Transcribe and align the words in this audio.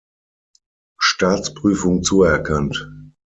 Staatsprüfung 0.99 2.01
zuerkannt. 2.01 2.91